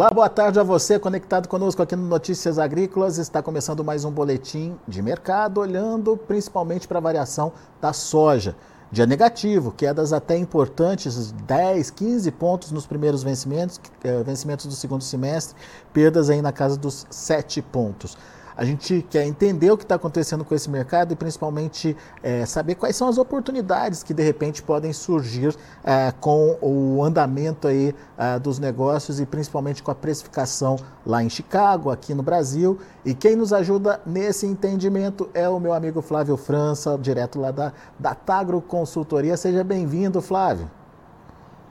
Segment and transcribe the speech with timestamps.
[0.00, 3.18] Olá, boa tarde a você conectado conosco aqui no Notícias Agrícolas.
[3.18, 8.56] Está começando mais um boletim de mercado, olhando principalmente para a variação da soja.
[8.90, 15.04] Dia negativo, quedas até importantes, 10, 15 pontos nos primeiros vencimentos, eh, vencimentos do segundo
[15.04, 15.54] semestre,
[15.92, 18.16] perdas aí na casa dos 7 pontos.
[18.60, 22.74] A gente quer entender o que está acontecendo com esse mercado e principalmente é, saber
[22.74, 28.38] quais são as oportunidades que de repente podem surgir é, com o andamento aí é,
[28.38, 32.78] dos negócios e principalmente com a precificação lá em Chicago, aqui no Brasil.
[33.02, 37.72] E quem nos ajuda nesse entendimento é o meu amigo Flávio França, direto lá da,
[37.98, 39.38] da Tagro Consultoria.
[39.38, 40.70] Seja bem-vindo, Flávio.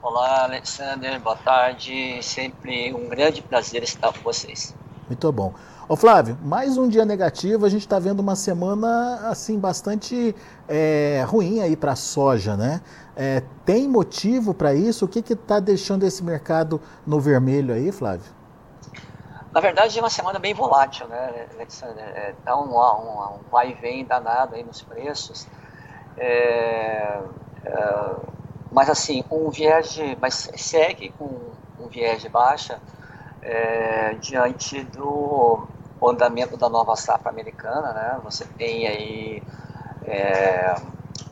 [0.02, 2.20] Olá, Alexander, boa tarde.
[2.20, 4.74] Sempre um grande prazer estar com vocês.
[5.06, 5.54] Muito bom.
[5.90, 10.36] Ô Flávio, mais um dia negativo, a gente está vendo uma semana assim bastante
[10.68, 12.80] é, ruim aí para a soja, né?
[13.16, 15.04] É, tem motivo para isso?
[15.04, 18.32] O que está deixando esse mercado no vermelho aí, Flávio?
[19.52, 22.04] Na verdade, é uma semana bem volátil, né, Alexander?
[22.04, 25.48] É, tá um, um, um vai e vem danado aí nos preços.
[26.16, 27.20] É,
[27.64, 28.16] é,
[28.70, 31.36] mas assim, um viés de, mas segue com
[31.80, 32.78] um viés de baixa
[33.42, 35.66] é, diante do
[36.00, 38.20] o andamento da nova safra americana, né?
[38.24, 39.42] Você tem aí
[40.04, 40.74] é,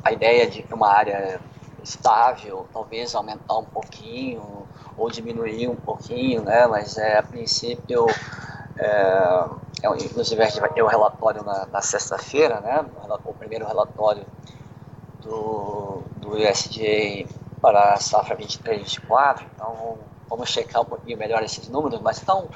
[0.04, 1.40] a ideia de uma área
[1.82, 4.66] estável, talvez aumentar um pouquinho
[4.96, 6.66] ou diminuir um pouquinho, né?
[6.66, 8.06] Mas é, a princípio,
[8.76, 9.44] é,
[9.82, 12.84] é, inclusive a gente vai ter o relatório na, na sexta-feira, né?
[13.24, 14.26] O primeiro relatório
[15.22, 17.26] do, do USDA
[17.60, 22.48] para a safra 23 24, então vamos checar um pouquinho melhor esses números, mas estão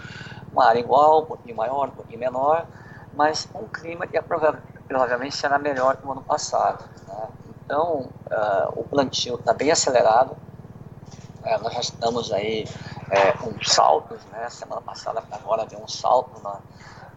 [0.52, 2.66] uma área igual, um pouquinho maior, um pouquinho menor,
[3.14, 6.84] mas um clima que provavelmente será melhor que o ano passado.
[7.08, 7.28] Né?
[7.64, 14.18] Então, uh, o plantio está bem acelerado, uh, nós já estamos aí uh, um salto,
[14.30, 14.48] né?
[14.50, 16.58] semana passada para agora deu um salto na,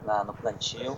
[0.06, 0.98] na, no plantio,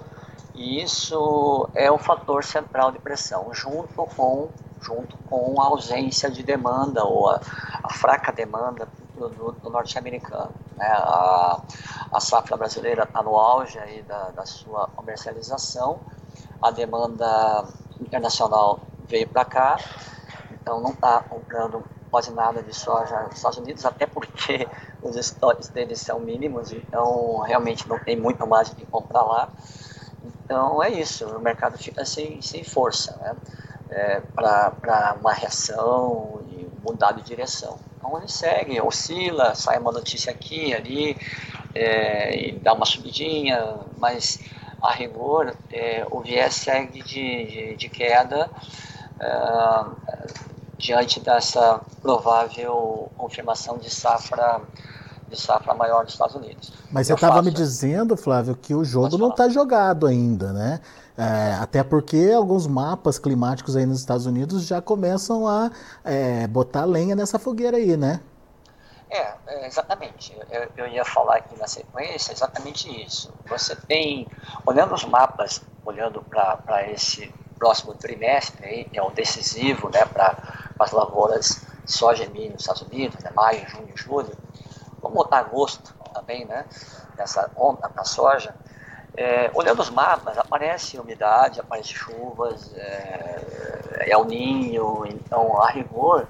[0.53, 4.49] e isso é o fator central de pressão, junto com,
[4.81, 7.39] junto com a ausência de demanda ou a,
[7.83, 10.51] a fraca demanda do, do norte-americano.
[10.77, 10.85] Né?
[10.88, 11.61] A,
[12.11, 15.99] a safra brasileira está no auge aí da, da sua comercialização,
[16.61, 17.65] a demanda
[17.99, 19.79] internacional veio para cá,
[20.51, 24.67] então não está comprando quase nada de soja nos Estados Unidos, até porque
[25.01, 29.49] os estoques deles são mínimos, então realmente não tem muito mais de comprar lá.
[30.23, 33.35] Então é isso, o mercado fica sem, sem força né?
[33.89, 37.79] É, para uma reação e mudar de direção.
[38.07, 41.18] Então ele segue, oscila, sai uma notícia aqui, ali,
[41.75, 44.40] é, e dá uma subidinha, mas
[44.81, 48.50] a rigor é, o viés segue de, de, de queda
[49.19, 49.85] é,
[50.78, 54.62] diante dessa provável confirmação de safra
[55.29, 56.72] de safra maior dos Estados Unidos.
[56.89, 60.79] Mas você estava me dizendo, Flávio, que o jogo não está jogado ainda, né?
[61.17, 65.72] É, até porque alguns mapas climáticos aí nos Estados Unidos já começam a
[66.03, 68.22] é, botar lenha nessa fogueira aí, né?
[69.09, 70.38] É, é exatamente.
[70.51, 73.33] Eu, eu, ia falar aqui na sequência exatamente isso.
[73.47, 74.27] Você tem,
[74.63, 80.38] olhando os mapas, olhando para esse próximo trimestre, aí, que é o decisivo né, para
[80.77, 84.38] as lavouras de soja e milho nos Estados Unidos, né, maio, junho, julho,
[85.01, 86.66] vamos botar agosto também, né,
[87.17, 88.53] nessa onda para soja,
[89.17, 96.28] é, olhando os mapas, aparece umidade, aparece chuvas, é, é o ninho, então a rigor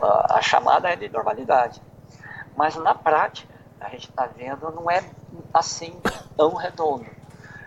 [0.00, 1.82] a, a chamada é de normalidade.
[2.56, 5.04] Mas na prática, a gente está vendo, não é
[5.52, 6.00] assim
[6.36, 7.06] tão redondo.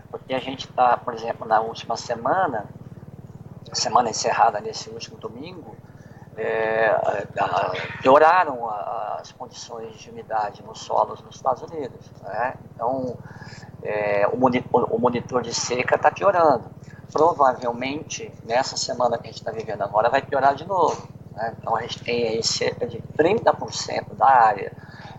[0.10, 2.66] Porque a gente está, por exemplo, na última semana,
[3.72, 5.76] semana encerrada nesse último domingo,
[6.38, 6.88] é,
[7.40, 7.72] a,
[8.02, 8.68] pioraram
[9.20, 12.10] as condições de umidade nos solos nos Estados Unidos.
[12.22, 12.56] Né?
[12.74, 13.18] Então,
[13.86, 16.66] é, o, monitor, o monitor de seca está piorando.
[17.12, 21.08] Provavelmente, nessa semana que a gente está vivendo agora, vai piorar de novo.
[21.32, 21.56] Né?
[21.60, 24.72] Então, a gente tem aí cerca de 30% da área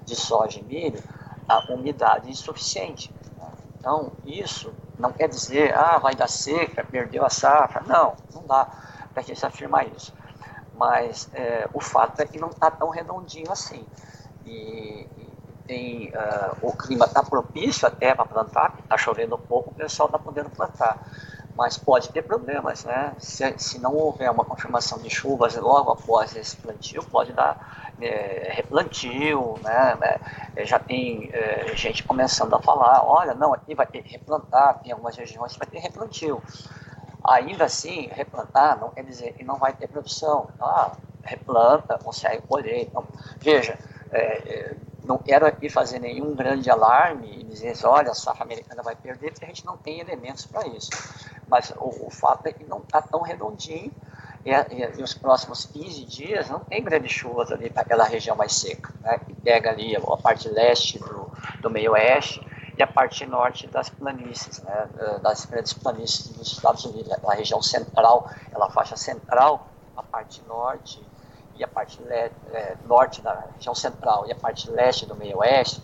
[0.05, 1.03] de soja e milho
[1.49, 3.13] a umidade insuficiente.
[3.39, 3.49] Né?
[3.79, 7.83] Então, isso não quer dizer, ah, vai dar seca, perdeu a safra.
[7.87, 8.67] Não, não dá
[9.13, 10.13] para a gente afirmar isso
[10.79, 13.85] mas é, o fato é que não está tão redondinho assim.
[14.45, 15.29] E, e
[15.67, 20.07] tem, uh, o clima está propício até para plantar, está chovendo um pouco, o pessoal
[20.07, 20.99] está podendo plantar.
[21.57, 23.15] Mas pode ter problemas, né?
[23.19, 28.51] Se, se não houver uma confirmação de chuvas logo após esse plantio, pode dar é,
[28.53, 29.97] replantio, né?
[30.55, 34.93] É, já tem é, gente começando a falar, olha, não, aqui vai ter replantar, tem
[34.93, 36.43] algumas regiões que vai ter replantio.
[37.25, 40.49] Ainda assim, replantar não quer dizer que não vai ter produção.
[40.61, 40.93] Ah,
[41.23, 42.83] replanta, consegue colher.
[42.83, 43.05] Então,
[43.41, 43.79] veja,
[44.13, 48.83] é, é não quero aqui fazer nenhum grande alarme e dizer, olha, a safra americana
[48.83, 50.91] vai perder, porque a gente não tem elementos para isso.
[51.49, 53.93] Mas o, o, fato é que não está tão redondinho
[54.45, 58.37] e, e, e, os próximos 15 dias não tem grandes chuvas ali para aquela região
[58.37, 59.19] mais seca, né?
[59.19, 61.31] que pega ali a parte leste do,
[61.61, 62.45] do meio oeste
[62.77, 64.89] e a parte norte das planícies, né?
[65.23, 71.01] das grandes planícies dos Estados Unidos, a região central, ela faixa central, a parte norte
[71.59, 75.39] e a parte le, é, norte da região central e a parte leste do meio
[75.39, 75.83] oeste,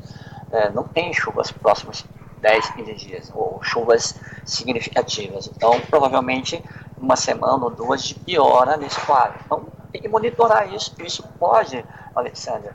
[0.50, 2.04] é, não tem chuvas próximos
[2.40, 5.46] 10, 15 dias, ou chuvas significativas.
[5.46, 6.62] Então, provavelmente,
[6.98, 9.38] uma semana ou duas de piora nesse quadro.
[9.44, 11.84] Então, tem que monitorar isso, isso pode,
[12.14, 12.70] Alexandre,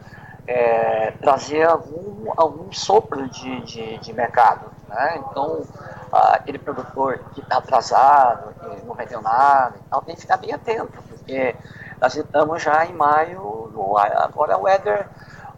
[0.48, 4.72] é, trazer algum, algum sopro de, de, de mercado.
[4.88, 5.22] Né?
[5.30, 5.66] Então,
[6.12, 11.54] aquele produtor que está atrasado, que não vendeu nada, tem que ficar bem atento, porque
[12.00, 13.72] nós estamos já em maio,
[14.16, 15.08] agora o weather,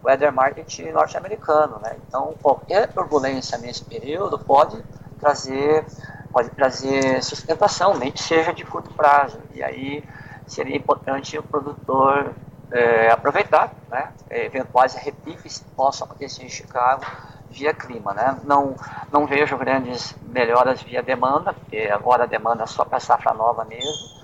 [0.02, 1.96] weather market norte-americano, né?
[2.06, 4.82] Então, qualquer turbulência nesse período pode
[5.18, 5.84] trazer,
[6.32, 9.38] pode trazer sustentação, nem que seja de curto prazo.
[9.52, 10.02] E aí
[10.46, 12.32] seria importante o produtor
[12.72, 14.10] é, aproveitar, né?
[14.30, 17.04] Eventuais repiques que possam acontecer em Chicago
[17.50, 18.38] via clima, né?
[18.44, 18.74] Não,
[19.12, 23.64] não vejo grandes melhoras via demanda, porque agora a demanda é só para safra nova
[23.64, 24.19] mesmo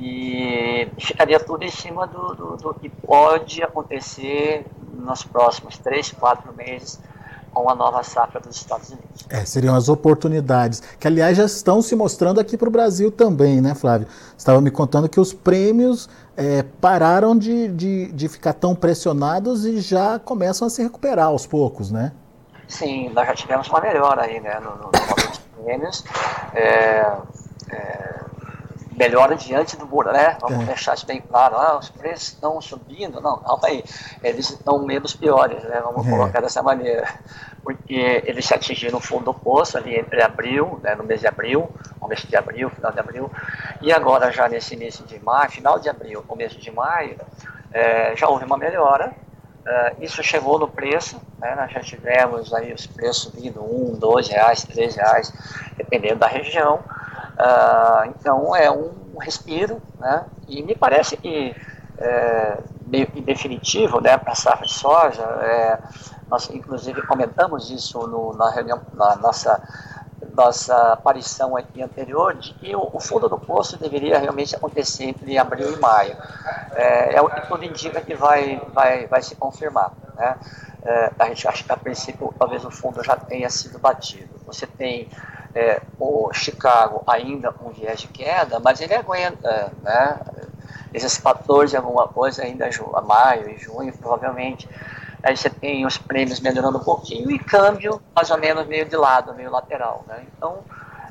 [0.00, 4.64] e ficaria tudo em cima do, do, do, que pode acontecer
[4.94, 7.00] nos próximos três, quatro meses
[7.52, 9.26] com a nova safra dos Estados Unidos.
[9.28, 13.60] É, seriam as oportunidades, que aliás já estão se mostrando aqui para o Brasil também,
[13.60, 14.06] né, Flávio?
[14.06, 19.64] Você estava me contando que os prêmios é, pararam de, de, de ficar tão pressionados
[19.64, 22.12] e já começam a se recuperar aos poucos, né?
[22.68, 26.04] Sim, nós já tivemos uma melhora aí, né, no, no, no prêmios.
[26.54, 27.16] É,
[28.98, 30.36] melhora diante do muro, né?
[30.40, 30.66] Vamos é.
[30.66, 31.56] deixar isso bem claro.
[31.56, 33.20] Ah, os preços estão subindo.
[33.20, 33.84] Não, calma aí.
[34.22, 35.80] Eles estão menos piores, né?
[35.82, 36.10] Vamos é.
[36.10, 37.08] colocar dessa maneira.
[37.62, 41.26] Porque eles se atingiram o fundo do poço ali entre abril, né, no mês de
[41.26, 41.68] abril,
[42.00, 43.30] começo de abril, final de abril,
[43.82, 47.18] e agora já nesse início de maio, final de abril, começo de maio,
[47.70, 49.12] é, já houve uma melhora.
[49.66, 51.54] É, isso chegou no preço, né?
[51.56, 55.30] nós já tivemos aí os preços vindo um, dois reais, três reais,
[55.76, 56.80] dependendo da região.
[57.38, 60.24] Uh, então é um respiro, né?
[60.48, 61.54] E me parece que
[61.98, 65.22] é, meio que definitivo, né, para a safra de soja.
[65.22, 65.78] É,
[66.28, 69.60] nós inclusive comentamos isso no, na reunião, na nossa
[70.34, 75.36] nossa aparição aqui anterior, de que o, o, fundo do poço deveria realmente acontecer entre
[75.36, 76.16] abril e maio.
[76.74, 79.92] É, é o que tudo indica que vai, vai, vai se confirmar.
[80.16, 80.36] Né?
[80.84, 84.28] É, a gente acha que a princípio talvez o fundo já tenha sido batido.
[84.46, 85.08] Você tem
[85.54, 90.18] é, o Chicago ainda com viés de queda, mas ele aguenta, né?
[90.92, 94.68] Esses 14 alguma coisa ainda a maio e junho, provavelmente.
[95.22, 98.96] Aí você tem os prêmios melhorando um pouquinho e câmbio mais ou menos meio de
[98.96, 100.24] lado, meio lateral, né?
[100.36, 100.58] Então,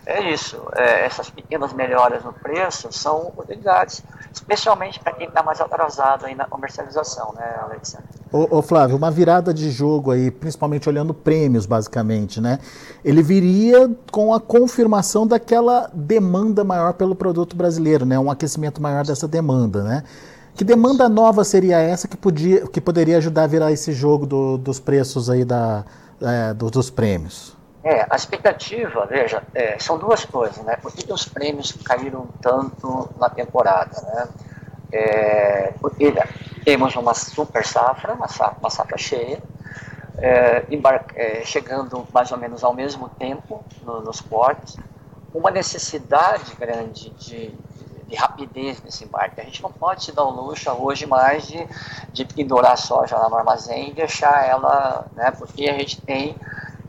[0.07, 0.57] é isso.
[0.74, 4.01] É, essas pequenas melhoras no preço são oportunidades,
[4.33, 8.07] especialmente para quem está mais atrasado aí na comercialização, né, Alexandre?
[8.31, 12.59] Ô, ô, Flávio, uma virada de jogo aí, principalmente olhando prêmios, basicamente, né?
[13.04, 18.18] Ele viria com a confirmação daquela demanda maior pelo produto brasileiro, né?
[18.18, 20.03] Um aquecimento maior dessa demanda, né?
[20.55, 24.58] Que demanda nova seria essa que, podia, que poderia ajudar a virar esse jogo do,
[24.58, 25.84] dos preços aí da,
[26.22, 27.57] é, do, dos prêmios?
[27.88, 30.75] É, a expectativa, veja, é, são duas coisas, né?
[30.75, 34.27] Por que, os prêmios caíram tanto na temporada, né?
[34.91, 36.13] É, porque
[36.65, 39.41] temos uma super safra, uma safra, uma safra cheia,
[40.17, 40.65] é,
[41.15, 44.75] é, chegando mais ou menos ao mesmo tempo no, nos portos,
[45.34, 47.53] uma necessidade grande de,
[48.06, 49.39] de rapidez nesse embarque.
[49.39, 51.65] A gente não pode se dar o luxo hoje mais de,
[52.12, 56.36] de pendurar a soja lá no armazém e deixar ela, né, porque a gente tem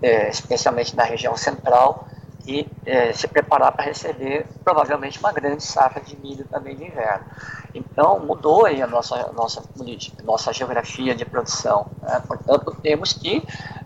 [0.03, 2.09] é, especialmente na região central,
[2.49, 7.27] e é, se preparar para receber provavelmente uma grande safra de milho também de inverno.
[7.75, 11.87] Então mudou aí a nossa nossa política, nossa geografia de produção.
[12.01, 12.23] Né?
[12.27, 13.43] Portanto temos que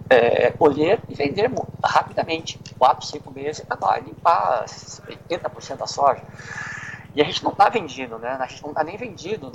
[0.08, 1.50] é, colher e vender
[1.82, 6.22] rapidamente, quatro, cinco meses, acabar de limpar 80% da soja.
[7.14, 8.38] E a gente não está vendido, né?
[8.40, 9.52] A gente não está nem vendido.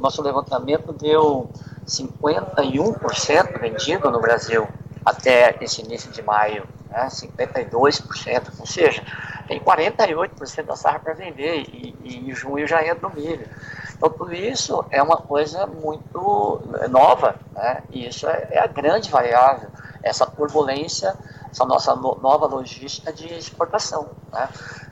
[0.00, 1.48] Nosso levantamento deu
[1.86, 4.66] 51% vendido no Brasil
[5.08, 9.02] até esse início de maio, né, 52%, ou seja,
[9.46, 13.48] tem 48% da safra para vender e, e, em junho já entra o milho.
[13.96, 19.10] Então tudo isso é uma coisa muito nova, né, e isso é, é a grande
[19.10, 19.70] variável,
[20.02, 21.16] essa turbulência,
[21.50, 24.10] essa nossa no, nova logística de exportação.
[24.30, 24.48] Né,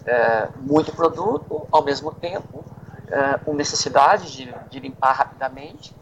[0.07, 2.65] é, muito produto ao mesmo tempo,
[3.09, 5.95] é, com necessidade de, de limpar rapidamente,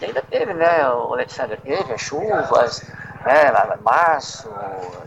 [0.00, 2.82] que ainda teve, né, o Alexander, teve as chuvas,
[3.24, 4.48] né, março,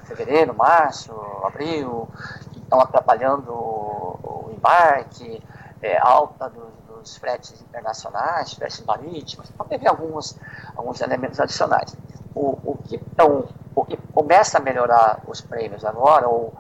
[0.06, 2.08] fevereiro, março, abril,
[2.52, 5.44] que estão atrapalhando o, embarque,
[5.82, 10.38] é, alta dos, dos fretes internacionais, fretes marítimos, então teve alguns,
[10.76, 11.96] alguns elementos adicionais.
[12.34, 16.54] O, o, que, então, o que começa a melhorar os prêmios agora, ou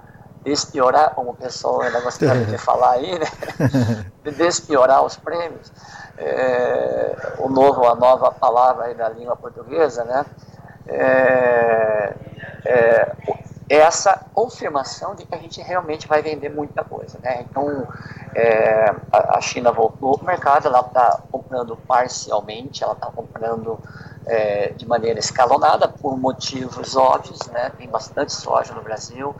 [0.43, 3.25] despiorar, como o pessoal ainda gostaria de falar aí, né?
[4.23, 5.71] de despiorar os prêmios,
[6.17, 10.25] é, o novo, a nova palavra aí da língua portuguesa, né?
[10.87, 12.13] É,
[12.65, 13.15] é,
[13.69, 17.45] essa confirmação de que a gente realmente vai vender muita coisa, né?
[17.49, 17.87] Então,
[18.35, 23.79] é, a, a, China voltou ao mercado, ela está comprando parcialmente, ela está comprando
[24.25, 27.71] é, de maneira escalonada por motivos óbvios, né?
[27.77, 29.35] Tem bastante soja no Brasil,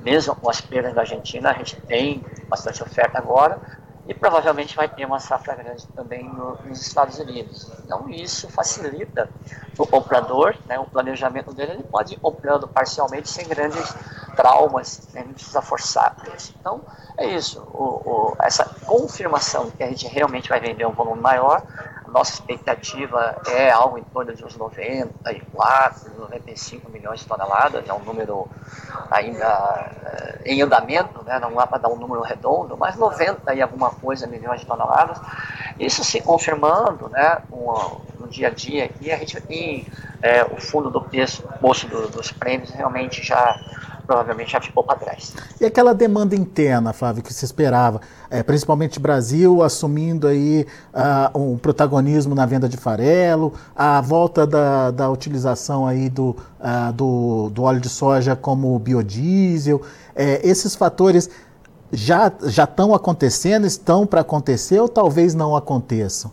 [0.00, 3.58] mesmo com as perdas da Argentina, a gente tem bastante oferta agora,
[4.08, 7.70] e provavelmente vai ter uma safra grande também no, nos Estados Unidos.
[7.84, 9.28] Então isso facilita
[9.76, 13.94] o comprador, né, o planejamento dele, ele pode ir comprando parcialmente sem grandes
[14.34, 16.16] traumas, né, não precisa forçar.
[16.58, 16.80] Então
[17.18, 17.84] é isso, o,
[18.32, 21.62] o, essa confirmação que a gente realmente vai vender um volume maior,
[22.12, 28.00] nossa expectativa é algo em torno de uns 94, 95 milhões de toneladas, é um
[28.00, 28.48] número
[29.10, 33.62] ainda eh, em andamento, né, não dá para dar um número redondo, mas 90 e
[33.62, 35.20] alguma coisa milhões de toneladas.
[35.78, 39.86] Isso se confirmando né, no, dia a dia aqui, a gente tem
[40.20, 43.58] é, o fundo do preço, bolso do, dos prêmios realmente já
[44.08, 45.34] provavelmente já ficou para trás.
[45.60, 48.00] E aquela demanda interna, Flávio, que se esperava,
[48.30, 54.90] é, principalmente Brasil assumindo aí uh, um protagonismo na venda de farelo, a volta da,
[54.90, 59.82] da utilização aí do, uh, do, do, óleo de soja como biodiesel,
[60.16, 61.28] é, esses fatores
[61.92, 66.32] já já estão acontecendo, estão para acontecer ou talvez não aconteçam?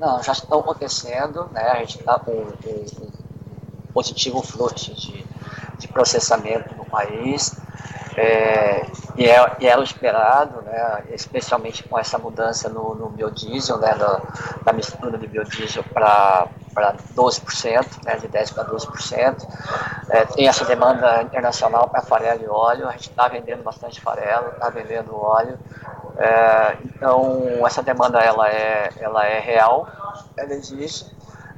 [0.00, 1.62] Não, já estão acontecendo, né?
[1.62, 5.24] A gente está com um, um positivo fluxo de
[5.84, 7.56] de processamento no país.
[8.16, 8.86] É,
[9.16, 13.92] e, é, e era o esperado, né, especialmente com essa mudança no, no biodiesel, né,
[13.94, 14.20] da,
[14.64, 16.48] da mistura de biodiesel para
[17.16, 19.46] 12%, né, de 10% para 12%.
[20.10, 24.48] É, tem essa demanda internacional para farelo e óleo, a gente está vendendo bastante farelo,
[24.48, 25.58] está vendendo óleo.
[26.16, 29.88] É, então, essa demanda ela é, ela é real,
[30.36, 31.12] ela existe.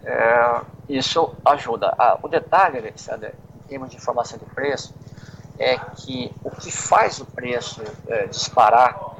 [0.04, 1.94] É, isso ajuda.
[1.98, 3.34] Ah, o detalhe, Alexander,
[3.66, 4.94] termos de informação de preço
[5.58, 9.16] é que o que faz o preço é, disparar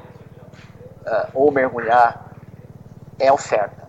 [1.05, 2.31] é, ou mergulhar
[3.19, 3.87] é a oferta.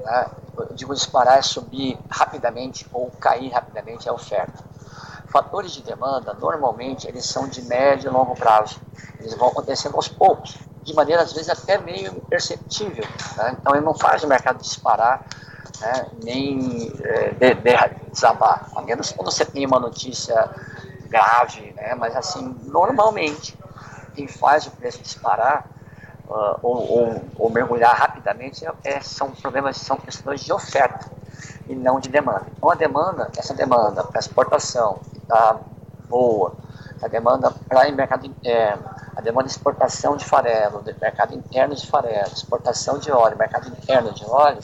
[0.00, 0.30] Né?
[0.56, 4.64] Eu digo disparar é subir rapidamente ou cair rapidamente é a oferta.
[5.28, 8.80] Fatores de demanda, normalmente, eles são de médio e longo prazo.
[9.18, 13.04] Eles vão acontecendo aos poucos, de maneira, às vezes, até meio imperceptível.
[13.36, 13.56] Né?
[13.58, 15.26] Então, ele não faz o mercado disparar
[15.80, 20.50] né, nem é, de, de desabar, a menos quando você tem uma notícia
[21.08, 23.56] grave, né, mas assim, normalmente,
[24.14, 25.66] quem faz o preço disparar
[26.28, 31.10] uh, ou, ou, ou, mergulhar rapidamente é, é, são problemas, são questões de oferta
[31.68, 32.46] e não de demanda.
[32.56, 35.58] Então a demanda, essa demanda para exportação está
[36.08, 36.54] boa,
[37.02, 38.78] a demanda para mercado é,
[39.16, 43.68] a demanda de exportação de farelo, de mercado interno de farelo, exportação de óleo, mercado
[43.68, 44.58] interno de óleo,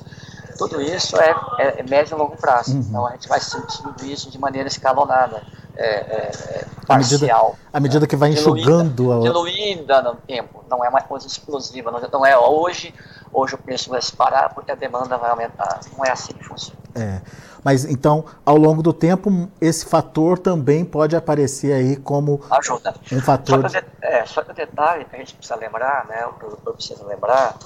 [0.60, 2.74] tudo isso é, é, é médio e longo prazo.
[2.74, 2.80] Uhum.
[2.80, 5.42] Então a gente vai sentindo isso de maneira escalonada,
[5.74, 7.56] é, é, é parcial.
[7.72, 8.94] À medida, que vai enxugando.
[8.94, 9.20] Diluída, a...
[9.20, 11.90] diluída no tempo, não é uma coisa explosiva.
[12.12, 12.94] Não é hoje,
[13.32, 15.80] hoje o preço vai disparar porque a demanda vai aumentar.
[15.96, 16.78] Não é assim que funciona.
[16.94, 17.20] É.
[17.64, 22.94] Mas então, ao longo do tempo, esse fator também pode aparecer aí como Ajuda.
[23.12, 23.62] um fator.
[23.62, 26.32] Só que, o, é, só que o detalhe que a gente precisa lembrar, né, o
[26.32, 27.56] produtor precisa lembrar,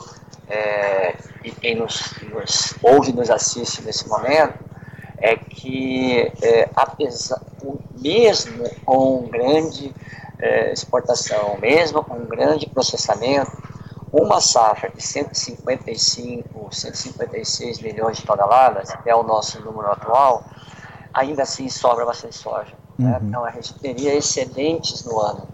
[0.49, 4.59] é, e quem nos, nos ouve nos assiste nesse momento,
[5.19, 7.41] é que é, apesar,
[7.99, 9.95] mesmo com grande
[10.39, 13.51] é, exportação, mesmo com grande processamento,
[14.13, 20.45] uma safra de 155, 156 milhões de toneladas, que é o nosso número atual,
[21.13, 22.73] ainda assim sobra bastante soja.
[22.99, 23.07] Né?
[23.07, 23.13] Uhum.
[23.13, 23.21] Né?
[23.23, 25.49] Então a gente teria excedentes no ano.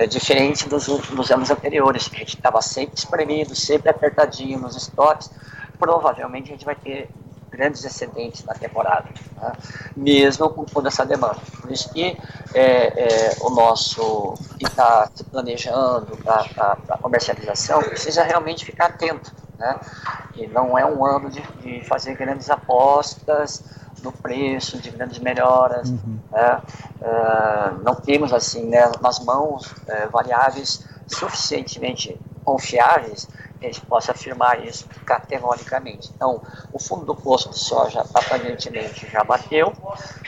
[0.00, 4.74] É diferente dos, dos anos anteriores, que a gente estava sempre espremido, sempre apertadinho nos
[4.74, 5.30] estoques.
[5.78, 7.10] Provavelmente a gente vai ter
[7.50, 9.52] grandes excedentes na temporada, né?
[9.94, 11.36] mesmo com toda essa demanda.
[11.60, 12.16] Por isso que
[12.54, 19.30] é, é, o nosso que está se planejando para a comercialização precisa realmente ficar atento.
[19.58, 19.78] Né?
[20.34, 23.62] E não é um ano de, de fazer grandes apostas,
[24.02, 25.90] no preço, de grandes melhoras.
[25.90, 26.18] Uhum.
[26.30, 26.62] Né?
[27.00, 33.28] Uh, não temos assim né, nas mãos uh, variáveis suficientemente confiáveis
[33.60, 36.10] a gente possa afirmar isso categoricamente.
[36.14, 36.42] Então,
[36.72, 39.72] o fundo do poço de soja aparentemente já bateu,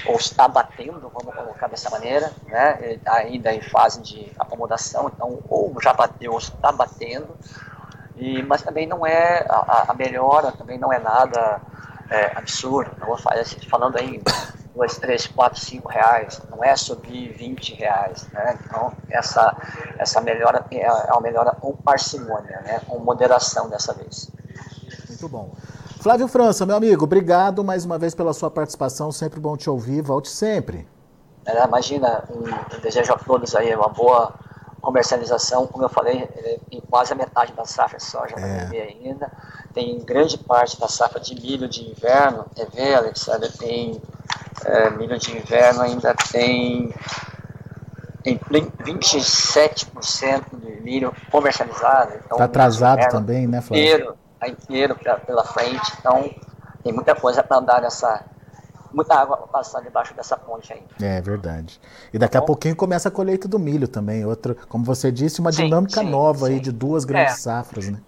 [0.06, 2.98] ou está batendo, vamos colocar dessa maneira, né?
[3.06, 7.28] ainda em fase de acomodação, então ou já bateu ou está batendo,
[8.16, 11.60] e, mas também não é, a, a melhora também não é nada
[12.12, 14.22] é, absurdo, não vou falar, falando aí
[14.74, 18.58] dois, três, quatro, cinco reais, não é subir 20 reais, né?
[18.64, 19.56] Então, essa,
[19.98, 22.80] essa melhora é, é uma melhora com parcimônia, né?
[22.86, 24.30] Com moderação dessa vez.
[25.08, 25.50] Muito bom.
[26.00, 30.02] Flávio França, meu amigo, obrigado mais uma vez pela sua participação, sempre bom te ouvir,
[30.02, 30.88] volte sempre.
[31.46, 34.34] É, imagina, um, desejo a todos aí uma boa
[34.82, 36.28] comercialização, como eu falei,
[36.70, 38.66] em quase a metade da safra de soja é.
[38.66, 39.30] vai ainda,
[39.72, 44.02] tem grande parte da safra de milho de inverno, quer ver, Alexandre, tem
[44.64, 46.92] é, milho de inverno ainda tem,
[48.24, 52.14] tem 27% de milho comercializado.
[52.14, 53.84] Está então, atrasado também, né, Flávio?
[53.84, 56.28] Inteiro, tá inteiro pra, pela frente, então
[56.82, 58.22] tem muita coisa para andar nessa,
[58.92, 60.86] muita água passando debaixo dessa ponte ainda.
[61.00, 61.80] É verdade.
[62.12, 65.52] E daqui a pouquinho começa a colheita do milho também, outro, como você disse, uma
[65.52, 66.54] sim, dinâmica sim, nova sim.
[66.54, 67.38] aí de duas grandes é.
[67.38, 68.00] safras, né?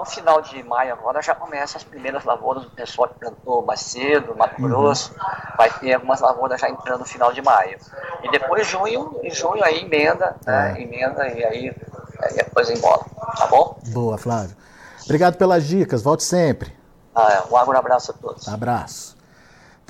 [0.00, 3.80] no final de maio agora já começam as primeiras lavouras do pessoal que plantou mais
[3.80, 4.68] cedo, Mato uhum.
[4.68, 5.18] Grosso, uhum.
[5.58, 7.78] vai ter algumas lavouras já entrando no final de maio.
[8.22, 10.72] E depois junho, em junho aí emenda, né, é.
[10.72, 11.76] né, emenda e aí,
[12.22, 13.04] aí depois embora,
[13.36, 13.78] tá bom?
[13.88, 14.56] Boa, Flávio.
[15.04, 16.74] Obrigado pelas dicas, volte sempre.
[17.14, 17.52] Ah, é.
[17.52, 18.48] um abraço a todos.
[18.48, 19.19] Abraço.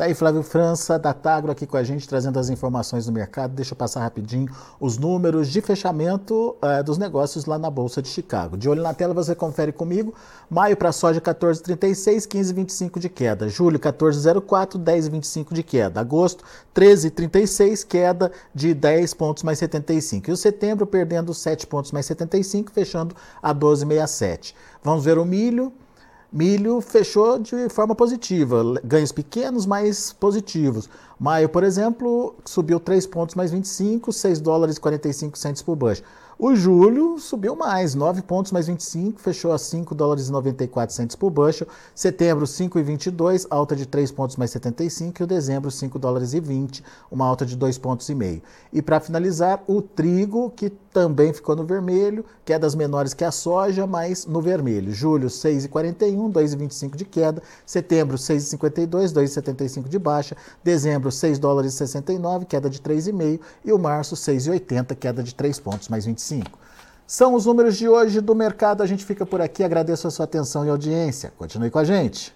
[0.00, 3.52] Tá aí Flávio França, da Tagro, aqui com a gente, trazendo as informações do mercado.
[3.52, 4.48] Deixa eu passar rapidinho
[4.80, 8.56] os números de fechamento uh, dos negócios lá na Bolsa de Chicago.
[8.56, 10.14] De olho na tela, você confere comigo.
[10.48, 13.46] Maio para soja 14,36, 15,25 de queda.
[13.46, 16.00] Julho 14,04, 10,25 de queda.
[16.00, 20.30] Agosto 13,36, queda de 10 pontos mais 75.
[20.30, 24.54] E o setembro perdendo 7 pontos mais 75, fechando a 12,67.
[24.82, 25.70] Vamos ver o milho.
[26.32, 30.88] Milho fechou de forma positiva, ganhos pequenos, mas positivos.
[31.18, 36.04] Maio, por exemplo, subiu 3 pontos mais 25, 6 dólares e 45 centos por bushel.
[36.42, 41.14] O julho subiu mais, 9 pontos mais 25, fechou a 5 dólares e 94 centos
[41.14, 41.68] por bushel.
[41.94, 45.20] Setembro, 5,22, alta de 3 pontos mais 75.
[45.20, 48.40] E o dezembro, 5 dólares e 20, uma alta de 2 pontos e meio.
[48.72, 53.86] E para finalizar, o trigo, que também ficou no vermelho, quedas menores que a soja,
[53.86, 54.94] mas no vermelho.
[54.94, 57.42] Julho, 6,41, 2,25 de queda.
[57.66, 60.34] Setembro, 6,52, 2,75 de baixa.
[60.64, 63.40] Dezembro, 6 dólares e 69, queda de 3,5.
[63.62, 66.29] E o março, 6,80, queda de 3 pontos mais 25.
[67.06, 68.82] São os números de hoje do mercado.
[68.82, 69.64] A gente fica por aqui.
[69.64, 71.32] Agradeço a sua atenção e audiência.
[71.36, 72.32] Continue com a gente.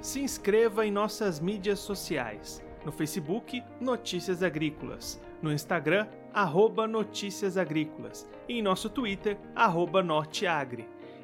[0.00, 2.62] Se inscreva em nossas mídias sociais.
[2.84, 5.20] No Facebook, Notícias Agrícolas.
[5.42, 8.24] No Instagram, arroba Notícias Agrícolas.
[8.48, 10.88] E em nosso Twitter, arroba Norteagri.